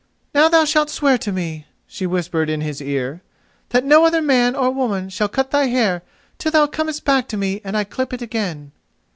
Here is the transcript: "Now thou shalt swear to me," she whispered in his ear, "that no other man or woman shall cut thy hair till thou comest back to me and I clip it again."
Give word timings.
"Now 0.33 0.49
thou 0.49 0.65
shalt 0.65 0.89
swear 0.89 1.19
to 1.19 1.31
me," 1.31 1.67
she 1.85 2.07
whispered 2.07 2.49
in 2.49 2.61
his 2.61 2.81
ear, 2.81 3.21
"that 3.69 3.85
no 3.85 4.03
other 4.03 4.19
man 4.19 4.55
or 4.55 4.71
woman 4.71 5.09
shall 5.09 5.29
cut 5.29 5.51
thy 5.51 5.67
hair 5.67 6.01
till 6.39 6.51
thou 6.51 6.65
comest 6.65 7.05
back 7.05 7.27
to 7.27 7.37
me 7.37 7.61
and 7.63 7.77
I 7.77 7.83
clip 7.83 8.11
it 8.11 8.23
again." 8.23 8.71